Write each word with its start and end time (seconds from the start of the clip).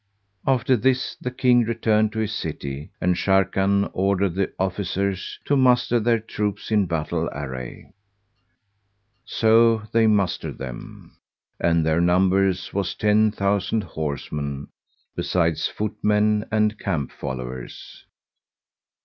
After 0.47 0.75
this, 0.75 1.15
the 1.21 1.29
King 1.29 1.63
returned 1.63 2.11
to 2.13 2.17
his 2.17 2.33
city 2.33 2.89
and 2.99 3.13
Sharrkan 3.15 3.87
ordered 3.93 4.33
the 4.33 4.51
officers 4.57 5.37
to 5.45 5.55
muster 5.55 5.99
their 5.99 6.17
troops 6.19 6.71
in 6.71 6.87
battle 6.87 7.27
array. 7.31 7.93
So 9.25 9.83
they 9.91 10.07
mustered 10.07 10.57
them; 10.57 11.17
and 11.59 11.85
their 11.85 12.01
number 12.01 12.51
was 12.73 12.95
ten 12.97 13.29
thousand 13.29 13.83
horsemen, 13.83 14.69
besides 15.15 15.67
footmen 15.67 16.47
and 16.51 16.79
camp 16.79 17.11
followers. 17.11 18.03